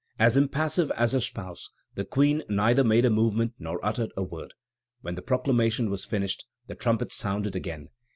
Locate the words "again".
7.55-7.89